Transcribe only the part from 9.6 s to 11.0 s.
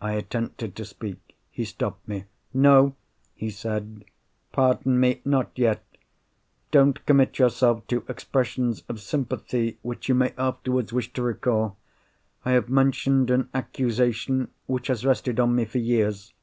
which you may afterwards